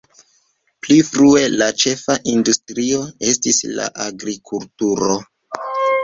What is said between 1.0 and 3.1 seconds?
frue la ĉefa industrio